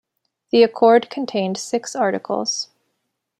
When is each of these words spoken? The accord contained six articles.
The 0.49 0.63
accord 0.63 1.11
contained 1.11 1.59
six 1.59 1.95
articles. 1.95 2.69